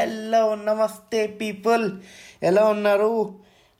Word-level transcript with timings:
Hello 0.00 0.54
నమస్తే 0.54 1.26
people. 1.26 1.92
ఎలా 2.42 2.64
ఉన్నారు? 2.64 3.34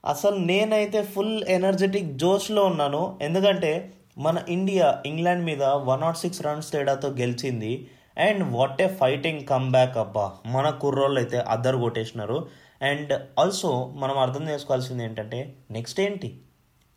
అసలు 0.04 0.37
నేనైతే 0.37 1.03
ఫుల్ 1.03 1.45
ఎనర్జెటిక్ 1.45 2.12
జోష్లో 2.12 2.64
ఉన్నాను. 2.64 3.19
ఎందుకంటే 3.23 3.93
మన 4.19 4.43
ఇండియా 4.48 5.03
ఇంగ్లాండ్ 5.06 5.45
మీద 5.45 5.62
వన్ 5.62 6.01
నాట్ 6.01 6.19
సిక్స్ 6.19 6.43
రన్స్ 6.43 6.73
తేడాతో 6.73 7.09
గెలిచింది. 7.09 7.91
And 8.19 8.56
what 8.56 8.83
a 8.83 8.87
fighting 8.87 9.46
comeback 9.70 9.96
అబ్బా. 9.96 10.33
మన 10.46 10.70
కుర్రోళ్ళు 10.70 11.20
అయితే 11.20 11.38
అద్దరు 11.38 11.79
కొట్టేసినారు. 11.79 12.48
అండ్ 12.82 13.23
ఆల్సో 13.39 13.93
మనం 13.96 14.18
అర్థం 14.18 14.48
చేసుకోవాల్సింది 14.48 15.05
ఏంటంటే 15.05 15.55
నెక్స్ట్ 15.71 16.00
ఏంటి? 16.00 16.41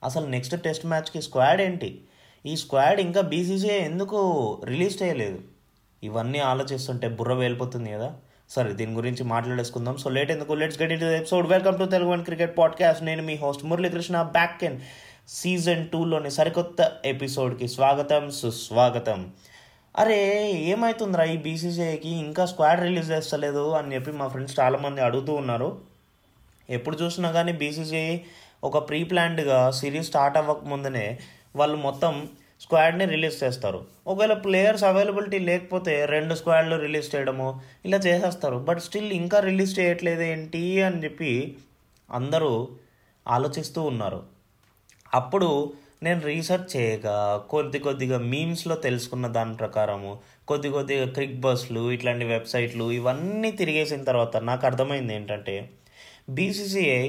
అసలు 0.04 0.26
నెక్స్ట్ 0.26 0.62
టెస్ట్ 0.62 0.86
మ్యాచ్కి 0.86 1.22
స్క్వాడ్ 1.22 1.62
ఏంటి? 1.62 2.02
ఈ 2.46 2.56
స్క్వాడ్ 2.56 3.00
ఇంకా 3.00 3.22
బీసీసీఐ 3.22 3.80
ఎందుకు 3.80 4.62
రిలీజ్ 4.66 5.04
చేయలేదు? 5.04 5.40
ఇవన్నీ 6.04 6.40
ఆలోచిస్తుంటే 6.40 7.08
బుర్ర 7.08 7.34
వేలిపోతుంది 7.34 7.92
కదా. 7.92 8.16
సరే 8.56 8.74
దీని 8.74 8.94
గురించి 8.94 9.24
మాట్లాడేసుకుందాం. 9.24 9.98
సో 9.98 10.10
లేట్ 10.10 10.32
ఎందుకు? 10.32 10.54
Let's 10.54 10.82
get 10.82 10.92
it 10.92 11.04
episode 11.04 11.48
welcome 11.48 11.80
to 11.80 11.86
Telugu 11.86 12.10
one 12.10 12.24
cricket 12.24 12.58
podcast 12.58 13.04
నేను 13.04 13.24
మీ 13.24 13.36
host 13.36 13.66
Muralikrishna 13.66 14.22
back 14.22 14.64
in 14.64 14.80
season 15.28 15.90
టూలోని 15.90 16.32
సరికొత్త 16.32 16.92
ఎపిసోడ్కి 17.06 17.68
స్వాగతం 17.68 18.32
సుస్వాగతం. 18.32 19.34
అరే 19.98 20.52
ఏమవుతుందిరా 20.52 21.24
ఈ 21.24 21.38
బీసీసీఐకి 21.38 22.10
ఇంకా 22.10 22.46
స్క్వాడ్ 22.46 22.82
రిలీజ్ 22.82 23.12
చేస్తలేదు 23.12 23.72
అని 23.72 23.96
చెప్పి 23.96 24.12
మా 24.12 24.28
ఫ్రెండ్స్ 24.28 24.60
చాలామంది 24.60 25.02
అడుగుతూ 25.02 25.34
ఉన్నారు. 25.34 25.82
ఎప్పుడు 26.70 26.98
చూసినా 26.98 27.32
కానీ 27.32 27.52
బీసీసీఐ 27.52 28.20
ఒక 28.64 28.90
ప్రీ 28.90 29.04
ప్లాన్డ్గా 29.04 29.72
సిరీస్ 29.72 30.08
స్టార్ట్ 30.08 30.38
అవ్వక 30.38 30.64
ముందునే 30.64 31.20
వాళ్ళు 31.56 31.78
మొత్తం 31.78 32.28
స్క్వాడ్ని 32.64 33.06
రిలీజ్ 33.06 33.38
చేస్తారు. 33.44 33.80
ఒకవేళ 34.08 34.34
ప్లేయర్స్ 34.34 34.84
అవైలబిలిటీ 34.84 35.40
లేకపోతే 35.40 35.94
రెండు 36.06 36.34
స్క్వాడ్లు 36.36 36.76
రిలీజ్ 36.76 37.16
చేయడము 37.16 37.48
ఇలా 37.86 37.98
చేసేస్తారు. 37.98 38.58
బట్ 38.58 38.80
స్టిల్ 38.80 39.12
ఇంకా 39.14 39.40
రిలీజ్ 39.40 39.74
చేయట్లేదు 39.80 40.22
ఏంటి 40.34 40.64
అని 40.82 41.00
చెప్పి 41.04 41.32
అందరూ 42.10 42.52
ఆలోచిస్తూ 43.26 43.82
ఉన్నారు. 43.84 44.22
అప్పుడు 45.14 45.74
నేను 46.04 46.22
రీసెర్చ్ 46.22 46.70
చేయగా 46.76 47.18
కొద్ది 47.50 47.80
కొద్దిగా 47.80 48.18
మీమ్స్లో 48.18 48.76
తెలుసుకున్న 48.76 49.28
దాని 49.28 49.54
ప్రకారము 49.56 50.12
కొద్ది 50.48 50.70
కొద్దిగా 50.70 51.06
క్రిక్ 51.06 51.38
బస్లు 51.40 51.92
ఇట్లాంటి 51.92 52.26
వెబ్సైట్లు 52.26 52.92
ఇవన్నీ 52.92 53.52
తిరిగేసిన 53.52 54.04
తర్వాత 54.04 54.38
నాకు 54.38 54.66
అర్థమైంది 54.66 55.14
ఏంటంటే 55.14 55.56
బీసీసీఐ 56.30 57.06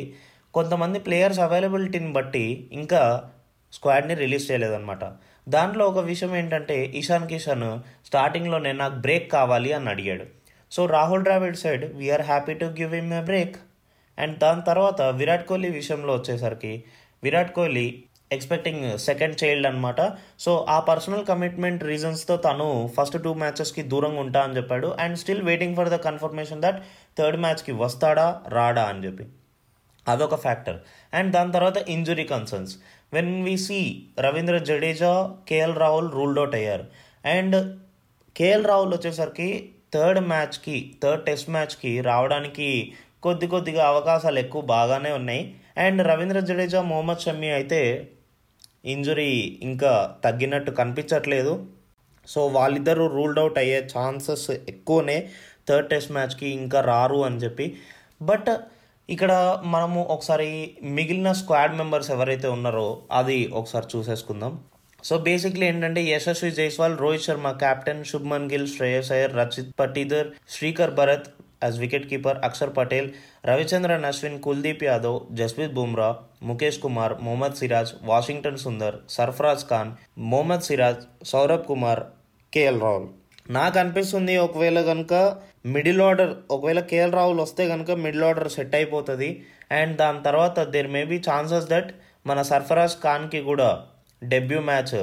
కొంతమంది 0.55 0.98
ప్లేయర్స్ 0.98 1.39
అవైలబిలిటీని 1.39 2.12
బట్టి 2.12 2.69
ఇంకా 2.73 3.31
స్క్వాడ్ని 3.73 4.14
రిలీజ్ 4.14 4.51
చేయలేదన్నమాట. 4.51 5.05
దాంట్లో 5.48 5.87
ఒక 5.87 5.98
విషయం 5.98 6.37
ఏంటంటే 6.37 6.84
ఇషాన్ 6.84 7.28
కిషన్ 7.28 7.81
స్టార్టింగ్లోనే 8.06 8.73
నాకు 8.73 8.95
బ్రేక్ 8.95 9.33
కావాలి 9.33 9.73
అని 9.73 9.89
అడిగాడు. 9.89 10.27
So 10.73 10.86
Rahul 10.86 11.23
Dravid 11.23 11.56
side 11.56 11.97
we are 11.97 12.23
happy 12.23 12.55
to 12.55 12.64
give 12.64 12.95
him 12.95 13.12
a 13.12 13.23
break 13.23 13.56
and 14.19 14.39
దాని 14.39 14.62
తర్వాత 14.62 15.03
విరాట్ 15.03 15.47
కోహ్లీ 15.47 15.70
విషయంలో 15.70 16.14
వచ్చేసరికి 16.14 16.84
Virat 17.23 17.55
Kohli 17.55 18.05
expecting 18.33 18.98
second 18.98 19.45
child 19.45 19.67
అనమాట 19.67 20.01
సో 20.39 20.67
ఆ 20.69 20.81
పర్సనల్ 20.81 21.27
కమిట్మెంట్ 21.27 21.84
రీజన్స్తో 21.84 22.36
తను 22.36 22.91
ఫస్ట్ 22.97 23.23
టూ 23.23 23.34
మ్యాచెస్కి 23.34 23.83
దూరంగా 23.83 24.20
ఉంటా 24.20 24.41
అని 24.42 24.56
చెప్పాడు. 24.56 24.86
And 25.01 25.19
still 25.19 25.42
waiting 25.42 25.77
for 25.77 25.89
the 25.89 25.95
confirmation 25.95 26.62
that 26.62 26.83
third 27.19 27.41
మ్యాచ్కి 27.41 27.73
వస్తాడా 27.73 28.41
రాడా 28.48 28.84
అని 28.84 29.05
చెప్పి. 29.05 29.27
అదొక 30.09 30.35
ఫ్యాక్టర్. 30.35 30.79
అండ్ 31.15 31.33
దాని 31.33 31.53
తర్వాత 31.53 31.77
injury 31.77 32.25
concerns 32.25 32.77
when 33.13 33.45
we 33.45 33.59
see 33.59 34.03
Ravindra 34.21 34.59
Jadeja 34.59 35.37
KL 35.49 35.77
Rahul 35.77 36.13
ruled 36.13 36.39
out 36.39 36.55
అయ్యారు. 36.55 36.85
అండ్ 37.27 37.79
కేఎల్ 38.37 38.67
రాహుల్ 38.67 38.93
వచ్చేసరికి 38.95 39.71
థర్డ్ 39.95 40.21
మ్యాచ్కి 40.21 40.95
థర్డ్ 41.03 41.25
టెస్ట్ 41.25 41.51
మ్యాచ్కి 41.51 42.01
రావడానికి 42.01 42.93
కొద్ది 43.23 43.47
కొద్దిగా 43.47 43.87
అవకాశాలు 43.87 44.39
ఎక్కువ 44.39 44.63
బాగానే 44.63 45.13
ఉన్నాయి. 45.13 45.55
అండ్ 45.77 46.09
రవీంద్ర 46.09 46.41
జడేజా 46.41 46.83
మొహమ్మద్ 46.83 47.20
షమ్మి 47.20 47.51
అయితే 47.51 48.09
ఇంజురీ 48.85 49.59
ఇంకా 49.63 50.17
తగ్గినట్టు 50.25 50.70
కనిపించట్లేదు. 50.70 51.67
సో 52.27 52.47
వాళ్ళిద్దరూ 52.47 53.07
రూల్డ్ 53.07 53.39
అవుట్ 53.39 53.59
అయ్యే 53.59 53.89
ఛాన్సెస్ 53.98 54.51
ఎక్కువనే. 54.51 55.29
థర్డ్ 55.69 55.89
టెస్ట్ 55.89 56.13
మ్యాచ్కి 56.13 56.48
ఇంకా 56.48 56.81
రారు 56.81 57.25
అని 57.25 57.37
చెప్పి. 57.37 57.79
బట్ 58.23 58.51
ఇక్కడ 59.13 59.33
మనము 59.73 60.01
ఒకసారి 60.15 60.51
మిగిలిన 60.97 61.31
స్క్వాడ్ 61.41 61.75
మెంబర్స్ 61.81 62.09
ఎవరైతే 62.15 62.48
ఉన్నారో 62.57 62.87
అది 63.19 63.39
ఒకసారి 63.61 63.87
చూసేసుకుందాం. 63.95 64.53
సో 65.09 65.15
బేసిక్లీ 65.27 65.65
ఏంటంటే 65.70 66.03
Yashasvi 66.11 66.51
Jaiswal 66.59 66.95
Rohit 67.03 67.25
Sharma 67.25 67.48
captain 67.63 68.05
Shubman 68.11 68.48
Gill 68.53 68.70
Shreyas 68.75 69.11
Iyer 69.17 69.35
Rajat 69.41 69.75
Patidar 69.81 70.29
Srikar 70.55 70.95
Bharat 71.01 71.29
as 71.64 71.77
wicket 71.83 72.09
keeper 72.11 72.41
Axar 72.48 72.73
Patel 72.79 73.09
Ravichandran 73.51 74.07
Ashwin 74.11 74.41
Kuldeep 74.47 74.87
Yadav 74.89 75.19
Jasprit 75.41 75.77
Bumrah 75.79 76.09
Mukesh 76.51 76.81
Kumar 76.85 77.14
Mohammed 77.27 77.59
Siraj 77.61 77.93
Washington 78.13 78.63
Sundar 78.64 78.97
Sarfaraz 79.17 79.67
Khan 79.73 79.93
Mohammed 80.33 80.67
Siraj 80.69 81.05
Saurabh 81.33 81.69
Kumar 81.73 82.03
KL 82.53 82.83
Rahul. 82.87 83.09
నాకు 83.51 83.79
అనిపిస్తుంది 83.79 84.37
ఒకవేళ 84.37 84.81
కనుక 84.81 85.37
middle 85.67 86.01
order 86.01 86.35
ఒకవేళ 86.51 86.81
KL 86.81 87.13
Rahul 87.13 87.41
వస్తే 87.41 87.69
కనుక 87.69 87.91
middle 87.91 88.25
order 88.25 88.49
set 88.49 88.75
అయిపోతుంది. 88.75 89.47
And 89.73 89.97
దాని 89.97 90.23
తర్వాత 90.23 90.61
there 90.61 90.89
may 90.89 91.05
be 91.05 91.23
chances 91.31 91.69
that 91.69 91.95
మన 92.27 92.43
సర్ఫరాజ్ 92.43 92.93
ఖాన్కి 93.05 93.41
కూడా 93.41 93.85
డెబ్యూ 94.25 94.61
మ్యాచ్ 94.61 94.95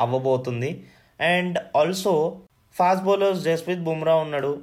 అవ్వబోతుంది. 0.00 0.84
And 1.20 1.58
also 1.76 2.40
fast 2.74 3.04
bowlers 3.04 3.42
Jasprit 3.42 3.80
Bumrah 3.80 4.14
ఉన్నాడు. 4.14 4.60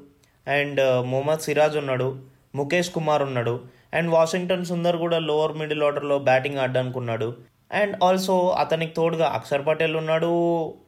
అండ్ 0.47 1.05
మొహమ్మద్ 1.05 1.39
సిరాజ్ 1.39 1.77
ఉన్నాడు. 1.77 2.19
ముఖేష్ 2.55 2.91
కుమార్ 2.91 3.23
ఉన్నాడు. 3.23 3.61
అండ్ 3.93 4.11
వాషింగ్టన్ 4.11 4.65
సుందర్ 4.65 4.97
కూడా 4.97 5.19
లోవర్ 5.19 5.57
మిడిల్ 5.57 5.83
ఆర్డర్లో 5.83 6.19
బ్యాటింగ్ 6.19 6.57
ఆడడానికి 6.57 6.97
ఉన్నాడు 6.97 7.35
అండ్ 7.71 8.03
ఆల్సో 8.03 8.49
అతనికి 8.49 8.93
తోడుగా 8.93 9.25
అక్షర్ 9.27 9.67
పటేల్ 9.67 9.95
ఉన్నాడు. 9.95 10.31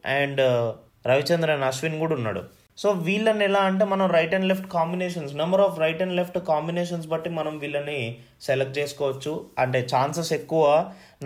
అండ్ 0.06 0.42
రవిచంద్రన్ 1.12 1.66
అశ్విన్ 1.70 1.98
కూడా 2.04 2.16
ఉన్నాడు. 2.20 2.44
సో 2.82 2.90
వీళ్ళని 3.08 3.44
ఎలా 3.48 3.62
అంటే 3.70 3.86
మనం 3.94 4.06
right 4.16 4.36
and 4.36 4.48
left 4.52 4.70
combinations 4.76 5.34
number 5.42 5.64
of 5.66 5.80
right 5.84 6.02
and 6.04 6.16
left 6.20 6.40
combinations 6.52 7.08
బట్టి 7.12 7.30
మనం 7.40 7.54
వీళ్ళని 7.64 8.00
సెలెక్ట్ 8.48 8.78
చేసుకోవచ్చు. 8.80 9.34
అంటే 9.64 9.82
ఛాన్సెస్ 9.94 10.32
ఎక్కువ. 10.40 10.64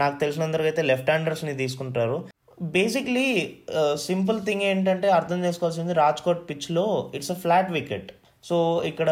నాకు 0.02 0.18
తెలిసినందరికీ 0.24 0.70
అయితే 0.72 0.84
లెఫ్ట్ 0.92 1.12
హ్యాండర్స్ని 1.14 1.54
తీసుకుంటారు. 1.62 2.18
బేసిక్లీ 2.76 3.28
సింపుల్ 4.08 4.40
థింగ్ 4.48 4.66
ఏంటంటే 4.72 5.08
అర్థం 5.20 5.40
చేసుకోవాల్సింది 5.46 5.96
Rajkot 6.04 6.42
పిచ్లో 6.50 6.86
it's 7.18 7.34
a 7.36 7.38
flat 7.44 7.72
wicket 7.78 8.10
so 8.48 8.58
ఇక్కడ 8.90 9.10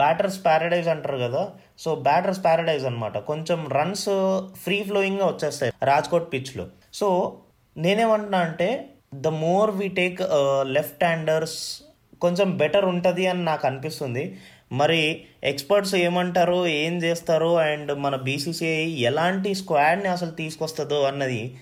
బ్యాటర్స్ 0.00 0.38
ప్యారడైజ్ 0.46 0.88
అంటారు 0.94 1.18
కదా. 1.26 1.42
సో 1.82 1.90
బ్యాటర్స్ 2.08 2.40
ప్యారడైజ్ 2.46 2.84
అనమాట 2.90 3.16
కొంచెం 3.30 3.60
రన్స్ 3.78 4.08
ఫ్రీ 4.64 4.78
ఫ్లోయింగ్గా 4.88 5.26
వచ్చేస్తాయి 5.32 5.72
రాజ్కోట్ 5.90 6.26
పిచ్లో 6.34 6.66
సో 7.00 7.08
నేనేమంటున్నా 7.76 8.40
అంటే 8.48 8.68
the 9.20 9.26
more 9.26 9.70
we 9.70 9.88
take 9.88 10.20
left 10.62 11.04
handers 11.04 11.82
కొంచెం 12.20 12.56
బెటర్ 12.56 12.84
ఉంటుంది 12.84 13.26
అని 13.26 13.44
నాకు 13.44 13.66
అనిపిస్తుంది. 13.66 14.38
మరి 14.72 15.24
ఎక్స్పర్ట్స్ 15.44 15.94
ఏమంటారు 15.94 16.66
ఏం 16.66 16.94
చేస్తారు 17.02 17.58
అండ్ 17.58 17.92
మన 17.92 18.16
బీసీసీఐ 18.16 18.90
ఎలాంటి 19.00 19.54
స్క్వాడ్ని 19.54 20.08
అసలు 20.08 20.30
తీసుకొస్తుందో 20.30 21.02
అన్నది 21.02 21.54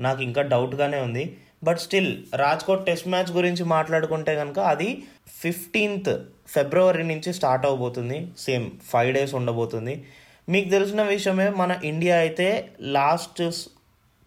నాకు 0.00 0.22
ఇంకా 0.22 0.42
డౌట్గానే 0.42 1.00
ఉంది. 1.00 1.36
But 1.64 1.78
still 1.78 2.24
Rajkot 2.34 2.86
test 2.86 3.08
match 3.08 3.32
గురించి 3.32 3.64
మాట్లాడుకుంటే 3.64 4.34
కనుక 4.36 4.58
అది 4.58 5.02
ఫిఫ్టీన్త్ 5.40 6.10
ఫిబ్రవరి 6.48 7.04
నుంచి 7.04 7.34
స్టార్ట్ 7.34 7.66
అవబోతుంది. 7.66 8.18
సేమ్ 8.38 8.70
ఫైవ్ 8.90 9.14
డేస్ 9.14 9.34
ఉండబోతుంది. 9.34 10.04
మీకు 10.48 10.68
తెలిసిన 10.68 11.02
విషయమే 11.02 11.48
మన 11.48 11.80
ఇండియా 11.84 12.16
అయితే 12.16 12.70
లాస్ట్ 12.80 13.42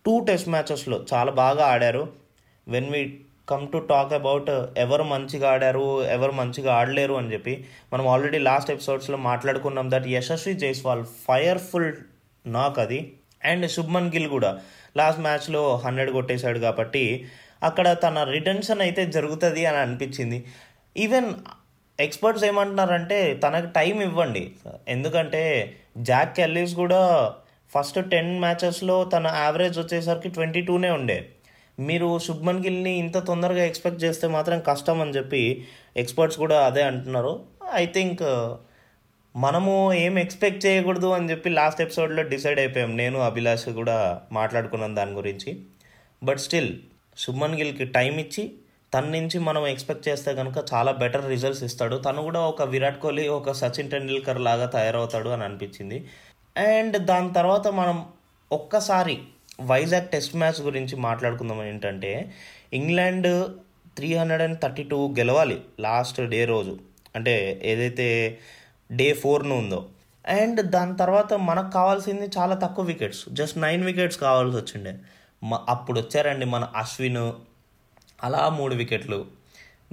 టూ 0.05 0.19
టెస్ట్ 0.19 0.49
మ్యాచెస్లో 0.49 1.05
చాలా 1.13 1.31
బాగా 1.31 1.65
ఆడారు. 1.65 2.20
When 2.67 2.89
we 2.89 3.21
come 3.49 3.67
to 3.71 3.77
talk 3.77 4.13
about 4.13 4.49
ఎవరు 4.77 5.03
మంచిగా 5.03 5.51
ఆడారు 5.51 6.07
ఎవరు 6.07 6.31
మంచిగా 6.31 6.73
ఆడలేరు 6.73 7.13
అని 7.13 7.33
చెప్పి 7.33 7.65
మనం 7.93 8.07
ఆల్రెడీ 8.07 8.37
లాస్ట్ 8.37 8.71
ఎపిసోడ్స్లో 8.71 9.17
మాట్లాడుకున్నాం 9.17 9.91
దట్ 9.91 10.07
యశస్వి 10.07 10.53
జైస్వాల్ 10.53 11.05
ఫైర్ఫుల్ 11.05 11.93
నాక్ 12.45 12.79
అది. 12.79 13.13
అండ్ 13.43 13.71
శుభ్మన్ 13.71 14.11
గిల్ 14.11 14.29
కూడా 14.29 14.59
లాస్ట్ 14.97 15.21
మ్యాచ్లో 15.21 15.81
హండ్రెడ్ 15.85 16.11
కొట్టేశాడు 16.11 16.59
కాబట్టి 16.59 17.25
అక్కడ 17.63 17.93
తన 17.93 18.23
రిటెన్షన్ 18.23 18.81
అయితే 18.81 19.05
జరుగుతుంది 19.05 19.65
అని 19.65 19.77
అనిపించింది. 19.77 20.45
ఈవెన్ 20.97 21.33
ఎక్స్పర్ట్స్ 21.99 22.43
ఏమంటున్నారంటే 22.43 23.33
తనకు 23.33 23.65
టైం 23.65 24.01
ఇవ్వండి. 24.01 24.51
ఎందుకంటే 24.87 25.73
జాక్ 25.97 26.35
కెల్లీస్ 26.35 26.75
కూడా 26.75 27.33
ఫస్ట్ 27.75 28.09
టెన్ 28.09 28.39
మ్యాచెస్లో 28.39 29.03
తన 29.03 29.33
యావరేజ్ 29.35 29.79
వచ్చేసరికి 29.79 30.29
ట్వంటీ 30.29 30.61
టూనే 30.61 30.89
ఉండే. 30.89 31.29
మీరు 31.81 32.19
శుభ్మన్ 32.19 32.59
గిల్ని 32.59 32.97
ఇంత 32.97 33.17
తొందరగా 33.17 33.63
ఎక్స్పెక్ట్ 33.63 34.03
చేస్తే 34.03 34.27
మాత్రం 34.27 34.59
కష్టం 34.59 35.01
అని 35.01 35.11
చెప్పి 35.11 35.67
ఎక్స్పర్ట్స్ 35.97 36.39
కూడా 36.39 36.65
అదే 36.65 36.83
అంటున్నారు. 36.83 37.43
ఐ 37.73 37.85
థింక్ 37.85 38.21
మనము 39.35 39.93
ఏం 39.93 40.19
ఎక్స్పెక్ట్ 40.19 40.65
చేయకూడదు 40.65 41.07
అని 41.07 41.31
చెప్పి 41.31 41.49
లాస్ట్ 41.49 41.81
ఎపిసోడ్లో 41.81 42.23
డిసైడ్ 42.23 42.59
అయిపోయాం. 42.59 42.97
నేను 42.97 43.19
అభిలాష్ 43.19 43.69
కూడా 43.69 44.21
మాట్లాడుకున్నాను 44.31 44.95
దాని 44.95 45.11
గురించి. 45.11 45.59
బట్ 46.23 46.39
స్టిల్ 46.39 46.79
శుభ్మన్ 47.17 47.55
గిల్కి 47.55 47.85
టైం 47.85 48.17
ఇచ్చి 48.17 48.51
తన 48.93 49.05
నుంచి 49.05 49.39
మనం 49.39 49.67
ఎక్స్పెక్ట్ 49.67 50.07
చేస్తే 50.07 50.33
కనుక 50.33 50.53
చాలా 50.73 50.91
బెటర్ 50.91 51.29
రిజల్ట్స్ 51.29 51.63
ఇస్తాడు. 51.63 51.95
తను 51.95 52.21
కూడా 52.21 52.39
ఒక 52.39 52.61
విరాట్ 52.61 53.01
కోహ్లీ 53.01 53.27
ఒక 53.27 53.51
సచిన్ 53.51 53.91
టెండూల్కర్ 53.91 54.41
లాగా 54.41 54.65
తయారవుతాడు 54.65 55.29
అని 55.29 55.43
అనిపించింది. 55.43 56.09
అండ్ 56.57 56.97
దాని 56.97 57.33
తర్వాత 57.33 57.67
మనం 57.67 58.05
ఒక్కసారి 58.51 59.17
వైజాగ్ 59.61 60.07
టెస్ట్ 60.07 60.35
మ్యాచ్ 60.35 60.61
గురించి 60.61 60.95
మాట్లాడుకుందాం 60.95 61.63
ఏంటంటే 61.63 62.31
England 62.73 63.53
three 63.95 64.15
hundred 64.15 64.41
and 64.41 64.61
thirty 64.61 64.83
two 64.83 65.15
గెలవాలి 65.17 65.61
లాస్ట్ 65.79 66.21
డే 66.21 66.45
రోజు. 66.45 66.79
అంటే 67.15 67.61
ఏదైతే 67.63 68.39
డే 68.91 69.13
ఫోర్ను 69.13 69.57
ఉందో. 69.57 69.85
అండ్ 70.27 70.61
దాని 70.61 70.97
తర్వాత 70.97 71.33
మనకు 71.33 71.71
కావాల్సింది 71.71 72.29
చాలా 72.37 72.55
తక్కువ 72.55 72.85
వికెట్స్. 72.85 73.25
జస్ట్ 73.29 73.57
నైన్ 73.57 73.85
వికెట్స్ 73.85 74.17
కావాల్సి 74.17 74.57
వచ్చిండే. 74.57 74.97
అప్పుడు 75.69 75.99
వచ్చారండి 75.99 76.45
మన 76.45 76.63
అశ్విన్. 76.75 77.31
అలా 78.23 78.49
మూడు 78.49 78.75
వికెట్లు. 78.75 79.25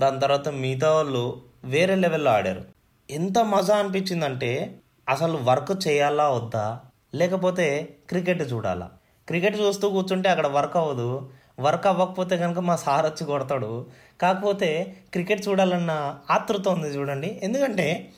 దాని 0.00 0.20
తర్వాత 0.20 0.48
మిగతా 0.48 0.94
వాళ్ళు 0.94 1.42
వేరే 1.64 1.94
లెవెల్లో 1.94 2.30
ఆడారు. 2.30 2.64
ఎంత 3.10 3.38
మజా 3.38 3.76
అనిపించిందంటే 3.76 4.74
అసలు 5.08 5.38
వర్క్ 5.42 5.88
చేయాలా 5.88 6.30
వద్దా? 6.30 6.80
లేకపోతే 7.14 7.94
క్రికెట్ 8.08 8.52
చూడాలా? 8.52 8.90
క్రికెట్ 9.28 9.60
చూస్తూ 9.60 9.90
కూర్చుంటే 9.90 10.28
అక్కడ 10.28 10.46
వర్క్ 10.46 10.76
అవ్వదు. 10.76 11.30
వర్క్ 11.60 11.86
అవ్వకపోతే 11.86 12.36
కనుక 12.36 12.58
మా 12.58 12.76
సార్ 12.76 13.06
వచ్చి 13.06 13.24
కొడతాడు. 13.26 13.86
కాకపోతే 14.20 14.96
క్రికెట్ 15.12 15.48
చూడాలన్న 15.48 16.20
ఆతృత 16.30 16.68
ఉంది 16.68 16.88
చూడండి. 16.88 17.40
ఎందుకంటే 17.42 18.08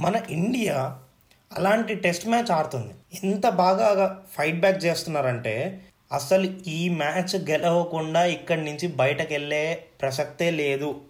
మన 0.00 0.22
ఇండియా 0.30 0.98
అలాంటి 1.50 1.94
టెస్ట్ 1.94 2.28
మ్యాచ్ 2.28 2.50
ఆడుతుంది. 2.50 2.94
ఎంత 3.24 3.48
బాగా 3.48 4.24
ఫైట్ 4.32 4.60
బ్యాక్ 4.60 4.84
చేస్తున్నారంటే 4.84 5.80
అసలు 6.12 6.46
ఈ 6.66 6.88
మ్యాచ్ 6.88 7.36
గెలవకుండా 7.50 8.24
ఇక్కడి 8.24 8.64
నుంచి 8.64 8.88
బయటకు 8.88 9.32
వెళ్ళే 9.32 9.86
ప్రసక్తే 10.00 10.50
లేదు 10.50 11.00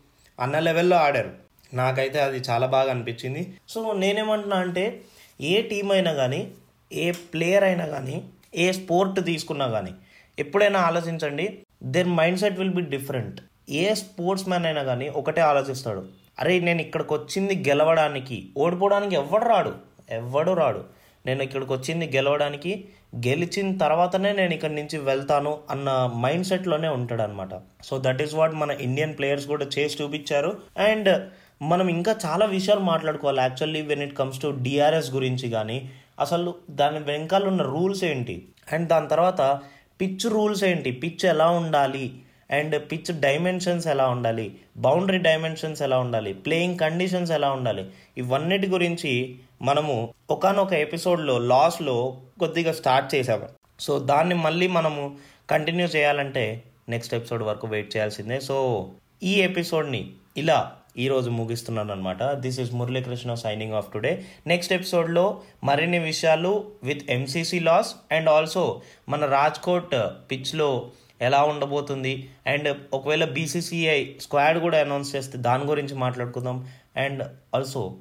అన్న 0.41 0.59
లెవెల్లో 0.59 0.97
ఆడారు. 0.97 1.33
నాకైతే 1.75 2.21
అది 2.21 2.39
చాలా 2.39 2.67
బాగా 2.67 2.91
అనిపించింది. 2.91 3.55
సో 3.69 3.93
నేనేమంటున్నా 3.93 4.57
అంటే 4.57 5.01
ఏ 5.41 5.63
టీం 5.63 5.91
అయినా 5.93 6.13
కానీ 6.13 6.51
ఏ 6.93 7.11
ప్లేయర్ 7.11 7.65
అయినా 7.65 7.87
కానీ 7.87 8.17
ఏ 8.55 8.73
స్పోర్ట్ 8.73 9.25
తీసుకున్నా 9.25 9.67
కానీ 9.67 9.91
ఎప్పుడైనా 10.39 10.81
ఆలోచించండి 10.81 11.59
their 11.83 12.09
mind 12.09 12.41
set 12.41 12.59
will 12.59 12.71
be 12.71 12.83
different. 12.83 13.41
A 13.71 13.95
sports 13.95 14.49
man 14.49 14.67
అయినా 14.67 14.83
కానీ 14.83 15.09
ఒకటే 15.09 15.41
ఆలోచిస్తాడు. 15.41 16.05
అరే 16.41 16.61
నేను 16.61 16.81
ఇక్కడికి 16.81 17.15
వచ్చింది 17.15 17.65
గెలవడానికి 17.69 18.49
ఓడిపోవడానికి 18.57 19.15
ఎవ్వడు 19.15 19.45
రాడు. 19.45 19.75
ఎవ్వడు 20.11 20.53
రాడు. 20.53 20.85
నేను 21.27 21.43
ఇక్కడికి 21.43 21.73
వచ్చింది 21.73 22.17
గెలవడానికి 22.17 22.85
గెలిచిన 23.17 23.77
తర్వాతనే 23.77 24.33
నేను 24.33 24.55
ఇక్కడి 24.55 24.75
నుంచి 24.75 24.99
వెళ్తాను 24.99 25.59
అన్న 25.71 26.11
మైండ్ 26.17 26.47
సెట్లోనే 26.47 26.89
ఉంటాడు 26.89 27.23
అనమాట 27.23 27.49
సో 27.85 27.99
దట్ 27.99 28.23
ఈస్ 28.23 28.35
వాట్ 28.35 28.55
మన 28.55 28.71
ఇండియన్ 28.71 29.19
ప్లేయర్స్ 29.19 29.47
కూడా 29.47 29.67
చేసి 29.79 30.03
చూపించారు. 30.03 30.59
అండ్ 30.79 31.29
మనం 31.63 31.89
ఇంకా 31.89 32.17
చాలా 32.27 32.47
విషయాలు 32.47 32.81
మాట్లాడుకోవాలి. 32.81 33.41
Actually 33.41 33.83
when 33.83 34.03
it 34.03 34.17
comes 34.17 34.43
to 34.43 34.57
DRS 34.63 35.11
గురించి 35.11 35.51
కానీ 35.51 35.91
అసలు 36.21 36.55
దాని 36.71 36.99
వెనకాల 36.99 37.49
ఉన్న 37.49 37.63
రూల్స్ 37.63 38.05
ఏంటి? 38.05 38.49
అండ్ 38.73 38.89
దాని 38.89 39.09
తర్వాత 39.09 39.61
పిచ్ 40.01 40.27
రూల్స్ 40.27 40.65
ఏంటి? 40.65 40.91
పిచ్ 40.91 41.27
ఎలా 41.27 41.49
ఉండాలి? 41.51 42.13
అండ్ 42.51 42.93
పిచ్ 42.93 43.21
డైమెన్షన్స్ 43.21 43.87
ఎలా 43.87 44.09
ఉండాలి? 44.09 44.55
బౌండరీ 44.77 45.19
డైమెన్షన్స్ 45.19 45.83
ఎలా 45.83 45.99
ఉండాలి? 45.99 46.33
ప్లేయింగ్ 46.33 46.79
కండిషన్స్ 46.79 47.33
ఎలా 47.33 47.53
ఉండాలి? 47.53 47.91
ఇవన్నిటి 48.19 48.67
గురించి 48.67 49.37
మనము 49.63 50.15
ఒకనొక 50.31 50.73
ఎపిసోడ్లో 50.73 51.39
లాస్లో 51.39 52.17
కొద్దిగా 52.39 52.73
స్టార్ట్ 52.73 53.15
చేసాము 53.15 53.49
సో 53.81 53.99
దాన్ని 53.99 54.35
మళ్ళీ 54.35 54.67
మనము 54.67 55.17
కంటిన్యూ 55.51 55.87
చేయాలంటే 55.87 56.63
నెక్స్ట్ 56.89 57.15
ఎపిసోడ్ 57.15 57.43
వరకు 57.43 57.67
వెయిట్ 57.67 57.97
చేయాల్సిందే. 57.97 58.41
సో 58.41 58.89
ఈ 59.23 59.35
ఎపిసోడ్ని 59.35 60.11
ఇలా 60.37 60.73
ఈరోజు 60.97 61.31
ముగిస్తున్నాను 61.31 61.93
అనమాట 61.93 62.23
this 62.23 62.61
is 62.61 62.75
Muralikrishna 62.75 63.35
signing 63.35 63.73
off 63.73 63.93
today 63.93 64.25
next 64.47 64.73
ఎపిసోడ్లో 64.73 65.41
మరిన్ని 65.65 65.99
విషయాలు 65.99 66.73
with 66.83 67.11
MCC 67.11 67.61
laws 67.61 67.95
and 68.13 68.29
also 68.29 68.83
మన 69.09 69.25
రాజ్కోట్ 69.25 69.95
uh, 69.95 70.07
పిచ్లో 70.31 70.91
ఎలా 71.23 71.43
ఉండబోతుంది. 71.43 72.31
అండ్ 72.47 72.77
ఒకవేళ 72.93 73.25
బీసీసీఐ 73.25 74.15
స్క్వాడ్ 74.21 74.59
కూడా 74.59 74.81
అనౌన్స్ 74.81 75.17
చేస్తే 75.17 75.39
దాని 75.39 75.65
గురించి 75.65 75.95
మాట్లాడుకుందాం. 75.95 76.69
అండ్ 76.97 77.25
ఆల్సో 77.55 77.97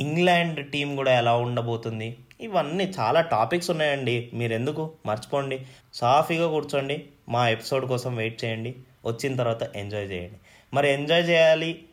ఇంగ్లాండ్ 0.00 0.70
టీం 0.70 0.96
కూడా 0.96 1.18
ఎలా 1.18 1.34
ఉండబోతుంది. 1.34 2.16
ఇవన్నీ 2.40 2.92
చాలా 3.00 3.20
టాపిక్స్ 3.20 3.70
ఉన్నాయండి. 3.70 4.30
మీరు 4.34 4.52
ఎందుకు 4.52 4.90
మర్చిపోండి. 5.06 5.66
సాఫీగా 5.94 6.46
కూర్చోండి. 6.46 7.04
మా 7.28 7.48
ఎపిసోడ్ 7.48 7.86
కోసం 7.86 8.16
వెయిట్ 8.16 8.44
చేయండి. 8.44 8.74
వచ్చిన 9.06 9.36
తర్వాత 9.36 9.76
ఎంజాయ్ 9.76 10.10
చేయండి. 10.10 10.38
మరి 10.74 10.92
ఎంజాయ్ 10.92 11.28
చేయాలి 11.28 11.84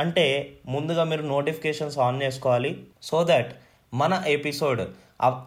అంటే 0.00 0.24
ముందుగా 0.66 1.04
మీరు 1.04 1.24
నోటిఫికేషన్స్ 1.32 1.98
ఆన్ 1.98 2.22
చేసుకోవాలి. 2.22 2.72
సో 3.02 3.18
దట్ 3.30 3.50
మన 3.94 4.22
ఎపిసోడ్ 4.26 4.82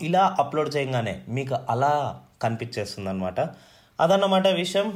ఇలా 0.01 0.23
అప్లోడ్ 0.39 0.71
చేయగానే 0.75 1.15
మీకు 1.29 1.55
అలా 1.69 1.93
కనిపించేస్తుంది 2.41 3.09
అనమాట 3.09 3.39
అదన్నమాట 3.99 4.47
విషయం. 4.47 4.87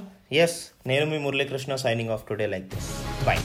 ఎస్ 0.44 0.58
నేను 0.88 1.06
మీ 1.06 1.18
Muralikrishna 1.26 1.74
signing 1.76 2.10
off 2.10 2.24
today 2.30 2.48
like 2.54 2.68
this 2.74 2.90
bye 3.28 3.38